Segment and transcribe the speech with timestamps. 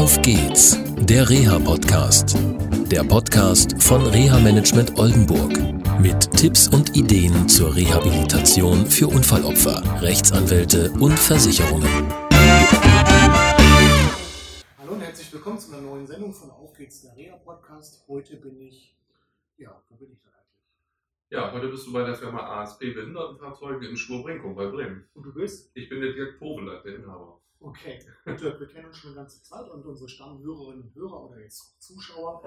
[0.00, 2.34] Auf geht's, der Reha-Podcast.
[2.90, 5.52] Der Podcast von Reha-Management Oldenburg.
[6.00, 12.10] Mit Tipps und Ideen zur Rehabilitation für Unfallopfer, Rechtsanwälte und Versicherungen.
[14.78, 18.02] Hallo und herzlich willkommen zu einer neuen Sendung von Auf geht's, der Reha-Podcast.
[18.08, 18.96] Heute bin ich,
[19.58, 20.64] ja, wo bin ich denn eigentlich?
[21.28, 25.04] Ja, heute bist du bei der Firma ASP Behindertenfahrzeuge in Schwurbrinkum bei Bremen.
[25.12, 25.70] Und du bist?
[25.74, 27.38] Ich bin der Dirk Tobeler, der Inhaber.
[27.62, 31.40] Okay, Dirk, wir kennen uns schon eine ganze Zeit und unsere Stammhörerinnen und Hörer oder
[31.40, 32.42] jetzt auch Zuschauer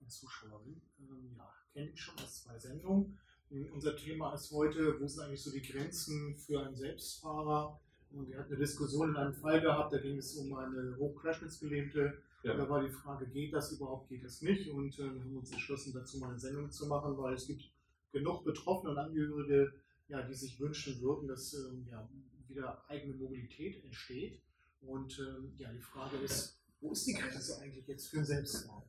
[0.00, 3.18] und Zuschauerinnen, ähm, ja, kenne ich schon aus zwei Sendungen.
[3.48, 7.80] Und unser Thema ist heute, wo sind eigentlich so die Grenzen für einen Selbstfahrer?
[8.10, 12.22] Und wir hatten eine Diskussion in einem Fall gehabt, da ging es um eine hochquerschnittsgelähmte.
[12.42, 12.54] Ja.
[12.54, 14.68] Da war die Frage, geht das überhaupt, geht das nicht?
[14.68, 17.70] Und äh, wir haben uns entschlossen, dazu mal eine Sendung zu machen, weil es gibt
[18.12, 19.72] genug Betroffene und Angehörige,
[20.08, 22.06] ja, die sich wünschen würden, dass ähm, ja,
[22.48, 24.42] wieder eigene Mobilität entsteht.
[24.80, 28.88] Und ähm, ja, die Frage ist, wo ist die Grenze eigentlich jetzt für Selbstfahrer?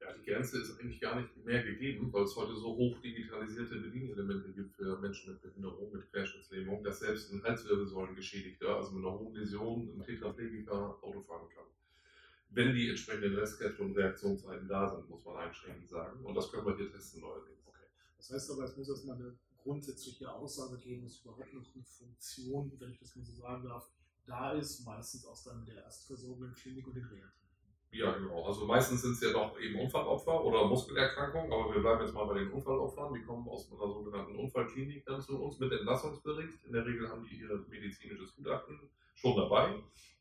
[0.00, 3.76] Ja, die Grenze ist eigentlich gar nicht mehr gegeben, weil es heute so hoch digitalisierte
[3.76, 9.16] Bedienelemente gibt für Menschen mit Behinderung, mit Querschnittslähmung, dass selbst ein Halswirbelsäulengeschädigter, also mit einer
[9.16, 11.66] hohen Läsion, ein Tetraplegiker Auto fahren kann.
[12.50, 16.24] Wenn die entsprechenden Restkräfte und Reaktionszeiten da sind, muss man einschränkend sagen.
[16.24, 17.60] Und das können wir hier testen neuerdings.
[17.64, 17.86] Okay.
[18.18, 22.72] Das heißt aber, es muss erstmal eine grundsätzliche Aussage geben, dass überhaupt noch eine Funktion,
[22.78, 23.88] wenn ich das mal so sagen darf,
[24.26, 26.96] da ist, meistens aus dann der Erstversorgung in Klinik und.
[27.92, 28.42] Ja, genau.
[28.44, 32.24] Also meistens sind es ja doch eben Unfallopfer oder Muskelerkrankungen, aber wir bleiben jetzt mal
[32.24, 33.12] bei den Unfallopfern.
[33.12, 36.64] Die kommen aus einer sogenannten Unfallklinik dann zu uns mit Entlassungsbericht.
[36.64, 38.80] In der Regel haben die ihr medizinisches Gutachten
[39.14, 39.74] schon dabei,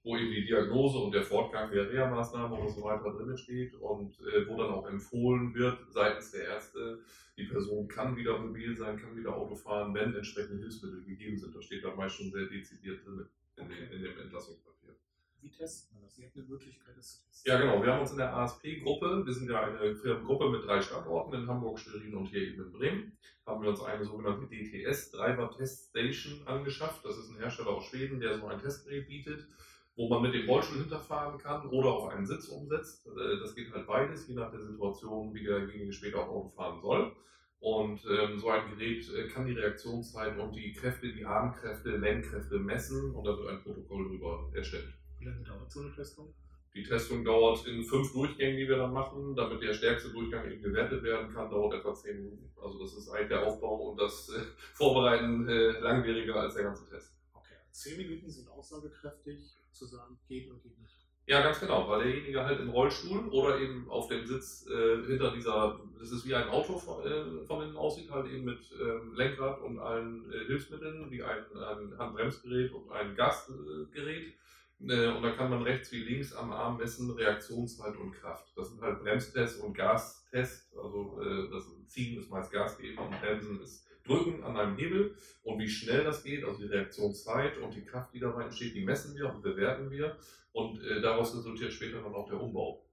[0.04, 4.20] wo eben die Diagnose und der Fortgang der Reha-Maßnahmen oder so weiter drin steht und
[4.20, 7.00] äh, wo dann auch empfohlen wird seitens der Ärzte,
[7.38, 11.56] die Person kann wieder mobil sein, kann wieder Auto fahren, wenn entsprechende Hilfsmittel gegeben sind.
[11.56, 13.30] Das steht dann meist schon sehr dezidiert drin
[13.62, 13.86] in, Okay.
[13.88, 14.96] dem, in dem Entlassungspapier.
[15.42, 16.16] Wie testet man das?
[16.16, 17.52] Sie hat eine Möglichkeit, das zu testen.
[17.52, 17.84] Ja, genau.
[17.84, 21.48] Wir haben uns in der ASP-Gruppe, wir sind ja eine Firmengruppe mit drei Standorten in
[21.48, 25.90] Hamburg, Schwerin und hier eben in Bremen, haben wir uns eine sogenannte DTS, Driver Test
[25.90, 27.04] Station, angeschafft.
[27.04, 29.48] Das ist ein Hersteller aus Schweden, der so ein Testgerät bietet,
[29.96, 33.08] wo man mit dem Rollstuhl hinterfahren kann oder auf einen Sitz umsetzt.
[33.08, 36.80] Äh, Das geht halt beides, je nach der Situation, wie derjenige später auch Auto fahren
[36.82, 37.16] soll.
[37.62, 42.58] Und ähm, so ein Gerät äh, kann die Reaktionszeit und die Kräfte, die Armkräfte, Lenkkräfte
[42.58, 44.92] messen und da wird ein Protokoll darüber erstellt.
[45.20, 46.34] Wie lange dauert so eine Testung?
[46.74, 49.36] Die Testung dauert in fünf Durchgängen, die wir dann machen.
[49.36, 52.50] Damit der stärkste Durchgang eben gewertet werden kann, dauert etwa zehn Minuten.
[52.60, 54.42] Also das ist eigentlich der Aufbau und das äh,
[54.74, 57.14] Vorbereiten äh, langwieriger als der ganze Test.
[57.32, 61.01] Okay, zehn Minuten sind aussagekräftig, zu sagen, geht oder geht nicht.
[61.28, 65.32] Ja, ganz genau, weil derjenige halt im Rollstuhl oder eben auf dem Sitz äh, hinter
[65.32, 69.14] dieser, das ist wie ein Auto von, äh, von innen aussieht, halt eben mit ähm,
[69.14, 74.34] Lenkrad und allen äh, Hilfsmitteln, wie ein, ein Handbremsgerät und ein Gasgerät.
[74.82, 78.52] Äh, und da kann man rechts wie links am Arm messen Reaktionszeit und Kraft.
[78.56, 80.76] Das sind halt Bremstests und Gastests.
[80.76, 85.16] Also äh, das Ziehen ist meist Gas geben und Bremsen ist Drücken an einem Hebel.
[85.44, 88.84] Und wie schnell das geht, also die Reaktionszeit und die Kraft, die dabei entsteht, die
[88.86, 90.18] messen wir und bewerten wir.
[90.54, 92.86] Und äh, daraus resultiert später dann auch der Umbau.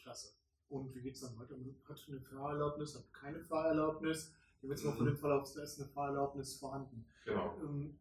[0.00, 0.32] Klasse.
[0.68, 1.56] Und wie geht es dann weiter?
[1.56, 4.32] Man hat eine Fahrerlaubnis, hat keine Fahrerlaubnis.
[4.60, 4.96] Hier wird es mal Mhm.
[4.96, 7.04] von dem Fall aus, da ist eine Fahrerlaubnis vorhanden.
[7.24, 7.56] Genau.
[7.62, 7.98] Ähm,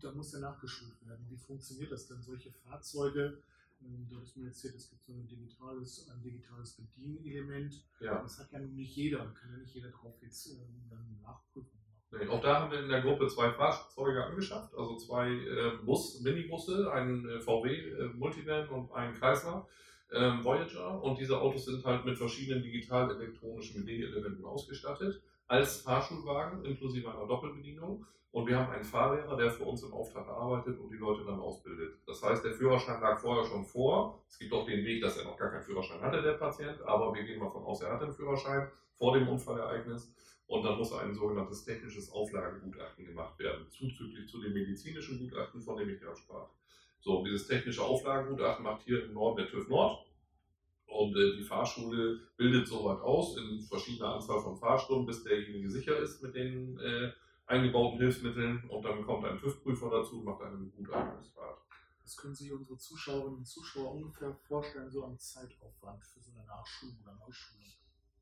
[0.00, 1.24] da muss ja nachgeschult werden.
[1.30, 2.20] Wie funktioniert das denn?
[2.20, 3.38] Solche Fahrzeuge,
[3.82, 7.84] ähm, du hast mir erzählt, es gibt so ein digitales, ein digitales Bedienelement.
[8.00, 8.20] Ja.
[8.20, 11.78] Das hat ja nun nicht jeder, kann ja nicht jeder drauf jetzt ähm, dann nachprüfen.
[12.12, 16.20] Nee, auch da haben wir in der Gruppe zwei Fahrzeuge angeschafft, also zwei äh, Bus,
[16.20, 19.66] Minibusse, einen äh, VW äh, Multivan und einen Chrysler
[20.14, 21.02] ähm, Voyager.
[21.02, 28.06] Und diese Autos sind halt mit verschiedenen digital-elektronischen Bedinelementen ausgestattet, als Fahrschulwagen inklusive einer Doppelbedienung.
[28.30, 31.38] Und wir haben einen Fahrlehrer, der für uns im Auftrag arbeitet und die Leute dann
[31.38, 31.98] ausbildet.
[32.06, 34.22] Das heißt, der Führerschein lag vorher schon vor.
[34.26, 37.14] Es gibt auch den Weg, dass er noch gar keinen Führerschein hatte, der Patient, aber
[37.14, 40.14] wir gehen mal von aus, er hat einen Führerschein vor dem Unfallereignis.
[40.46, 45.76] Und dann muss ein sogenanntes technisches Auflagegutachten gemacht werden, zuzüglich zu dem medizinischen Gutachten, von
[45.76, 46.48] dem ich gerade sprach.
[47.02, 50.06] So, dieses technische Auflagegutachten macht hier im Norden der TÜV Nord.
[50.86, 55.98] Und äh, die Fahrschule bildet soweit aus in verschiedener Anzahl von Fahrstunden, bis derjenige sicher
[55.98, 57.10] ist mit den äh,
[57.46, 58.68] eingebauten Hilfsmitteln.
[58.68, 61.58] Und dann kommt ein TÜV-Prüfer dazu und macht eine Begutachtungsfahrt.
[62.04, 66.46] Das können sich unsere Zuschauerinnen und Zuschauer ungefähr vorstellen, so am Zeitaufwand für so eine
[66.46, 67.62] Nachschulung oder Neuschulung.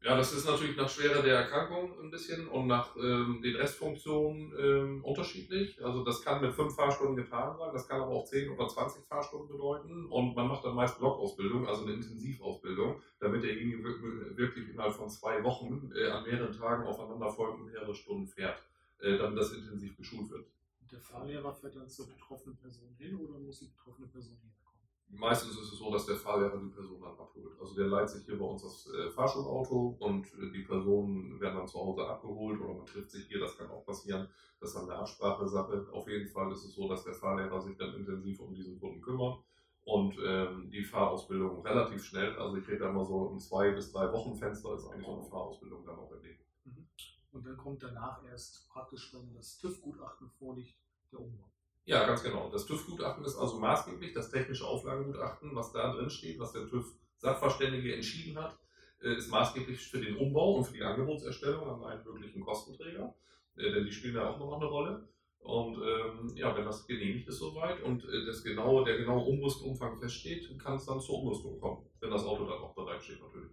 [0.02, 4.50] Ja, das ist natürlich nach Schwere der Erkrankung ein bisschen und nach ähm, den Restfunktionen
[4.58, 5.84] ähm, unterschiedlich.
[5.84, 9.04] Also das kann mit fünf Fahrstunden getan sein, das kann aber auch 10 oder 20
[9.04, 10.06] Fahrstunden bedeuten.
[10.06, 15.10] Und man macht dann meist Blockausbildung, also eine Intensivausbildung, damit derjenige wir- wirklich innerhalb von
[15.10, 18.62] zwei Wochen äh, an mehreren Tagen aufeinanderfolgend mehrere Stunden fährt,
[19.00, 20.46] äh, damit das intensiv geschult wird.
[20.90, 24.69] Der Fahrlehrer fährt dann zur betroffenen Person hin oder muss die betroffene Person kommen?
[25.10, 27.58] Meistens ist es so, dass der Fahrlehrer die Person dann abholt.
[27.60, 31.56] Also der leiht sich hier bei uns das äh, Fahrschulauto und äh, die Personen werden
[31.56, 34.28] dann zu Hause abgeholt oder man trifft sich hier, das kann auch passieren.
[34.60, 35.88] Das ist dann eine Absprachesache.
[35.92, 39.00] Auf jeden Fall ist es so, dass der Fahrlehrer sich dann intensiv um diesen Kunden
[39.00, 39.42] kümmert
[39.84, 43.90] und ähm, die Fahrausbildung relativ schnell, also ich rede da mal so um zwei bis
[43.92, 46.46] drei Wochen Fenster, ist eigentlich so eine Fahrausbildung dann auch erledigt.
[46.64, 46.86] Mhm.
[47.32, 50.76] Und dann kommt danach erst praktisch, wenn das TÜV-Gutachten vorliegt,
[51.10, 51.50] der Umbau.
[51.84, 52.50] Ja, ganz genau.
[52.50, 57.94] Das TÜV-Gutachten ist also maßgeblich das technische Auflagengutachten, was da drin steht, was der TÜV-Sachverständige
[57.94, 58.58] entschieden hat,
[59.02, 63.14] äh, ist maßgeblich für den Umbau und für die Angebotserstellung an einen möglichen Kostenträger,
[63.56, 65.08] äh, denn die spielen ja auch noch eine Rolle.
[65.40, 69.98] Und ähm, ja, wenn das genehmigt ist soweit und äh, das genaue, der genaue Umrüstumfang
[69.98, 73.52] feststeht, kann es dann zur Umrüstung kommen, wenn das Auto dann auch bereitsteht natürlich.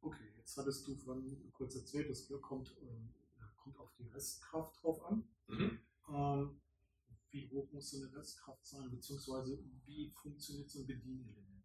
[0.00, 1.22] Okay, jetzt hattest du von
[1.52, 5.28] kurz erzählt, das kommt, äh, kommt auf die Restkraft drauf an.
[5.48, 5.78] Mhm.
[7.78, 11.62] Muss so eine Restkraft sein, beziehungsweise wie funktioniert so ein Bedienelement?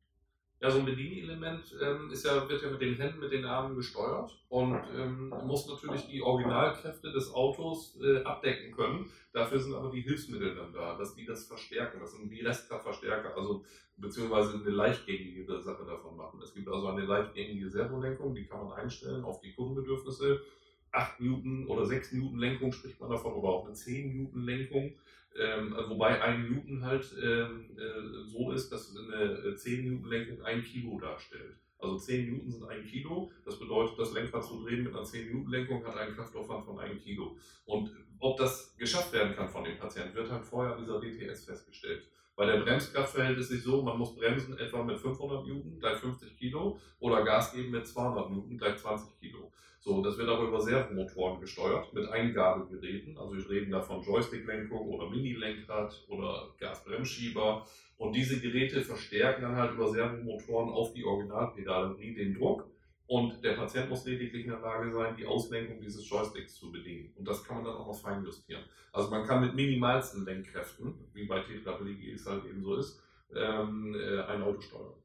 [0.60, 3.76] Ja, so ein Bedienelement ähm, ist ja, wird ja mit den Händen, mit den Armen
[3.76, 9.10] gesteuert und ähm, muss natürlich die Originalkräfte des Autos äh, abdecken können.
[9.32, 12.00] Dafür sind aber die Hilfsmittel dann da, dass die das verstärken.
[12.00, 13.66] Das sind die Restkraftverstärker, also
[13.98, 16.40] beziehungsweise eine leichtgängige Sache davon machen.
[16.44, 20.44] Es gibt also eine leichtgängige Servolenkung, die kann man einstellen auf die Kundenbedürfnisse.
[20.92, 24.94] 8 Newton oder 6 Newton Lenkung spricht man davon oder auch eine 10 Newton Lenkung.
[25.36, 30.42] Ähm, wobei ein Newton halt ähm, äh, so ist, dass eine 10 äh, Newton Lenkung
[30.44, 31.58] ein Kilo darstellt.
[31.80, 33.32] Also 10 Newton sind ein Kilo.
[33.46, 36.80] Das bedeutet, das Lenkrad zu drehen mit einer 10 Newton Lenkung hat einen Kraftaufwand von
[36.80, 37.36] 1 Kilo.
[37.66, 37.92] Und
[38.24, 42.08] ob das geschafft werden kann von dem Patienten, wird halt vorher an dieser DTS festgestellt.
[42.36, 45.98] Bei der Bremskraft verhält es sich so, man muss bremsen etwa mit 500 Newton, gleich
[45.98, 49.52] 50 Kilo, oder Gas geben mit 200 Newton, gleich 20 Kilo.
[49.82, 53.18] So, das wird aber über Servomotoren gesteuert mit Eingabegeräten.
[53.18, 57.68] Also wir reden da von Joystick-Lenkung oder Mini-Lenkrad oder Gasbremsschieber.
[57.98, 62.66] Und diese Geräte verstärken dann halt über Servomotoren auf die Originalpedalerie den Druck.
[63.14, 67.14] Und der Patient muss lediglich in der Lage sein, die Auslenkung dieses Joysticks zu bedienen.
[67.16, 68.64] Und das kann man dann auch noch fein justieren.
[68.92, 73.00] Also man kann mit minimalsten Lenkkräften, wie bei Tetraplegie es halt eben so ist,
[73.36, 74.96] ähm, äh, ein Auto steuern.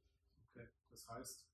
[0.55, 1.50] Okay, das heißt,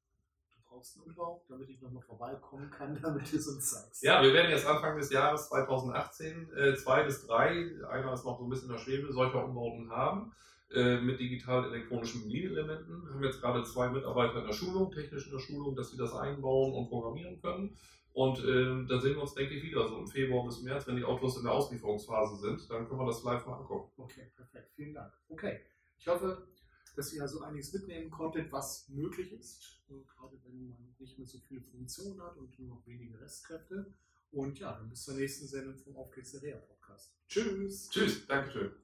[0.64, 4.04] brauchst einen Umbau, damit ich nochmal vorbeikommen kann, damit du es uns sagst.
[4.04, 8.38] Ja, wir werden jetzt Anfang des Jahres 2018 äh, zwei bis drei, einer ist noch
[8.38, 10.32] so ein bisschen in der Schwebe, solcher Umbauten haben
[10.70, 13.04] äh, mit digital-elektronischen Bedielelementen.
[13.04, 15.96] Wir haben jetzt gerade zwei Mitarbeiter in der Schulung, technisch in der Schulung, dass sie
[15.96, 17.76] das einbauen und programmieren können.
[18.12, 20.96] Und äh, da sehen wir uns, denke ich, wieder so im Februar bis März, wenn
[20.96, 22.70] die Autos in der Auslieferungsphase sind.
[22.70, 23.90] Dann können wir das live mal angucken.
[23.96, 24.70] Okay, perfekt.
[24.76, 25.12] Vielen Dank.
[25.28, 25.60] Okay.
[25.98, 26.46] Ich hoffe,
[26.94, 31.38] dass ihr so einiges mitnehmen konntet, was möglich ist, gerade wenn man nicht mehr so
[31.40, 33.92] viele Funktionen hat und nur noch wenige Restkräfte.
[34.30, 37.14] Und ja, dann bis zur nächsten Sendung vom Auf geht's der Reha Podcast.
[37.28, 37.88] Tschüss.
[37.90, 38.83] Tschüss, Dankeschön.